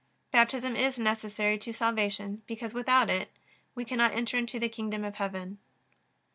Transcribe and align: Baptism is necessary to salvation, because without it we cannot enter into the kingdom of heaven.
Baptism 0.31 0.75
is 0.75 0.97
necessary 0.97 1.59
to 1.59 1.71
salvation, 1.71 2.41
because 2.47 2.73
without 2.73 3.07
it 3.07 3.29
we 3.75 3.85
cannot 3.85 4.13
enter 4.13 4.35
into 4.35 4.57
the 4.57 4.67
kingdom 4.67 5.03
of 5.03 5.17
heaven. 5.17 5.59